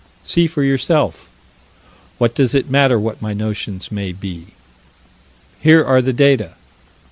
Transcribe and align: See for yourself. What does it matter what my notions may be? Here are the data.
See 0.23 0.47
for 0.47 0.63
yourself. 0.63 1.29
What 2.17 2.33
does 2.33 2.55
it 2.55 2.71
matter 2.71 2.99
what 2.99 3.21
my 3.21 3.35
notions 3.35 3.91
may 3.91 4.11
be? 4.13 4.47
Here 5.59 5.85
are 5.85 6.01
the 6.01 6.11
data. 6.11 6.55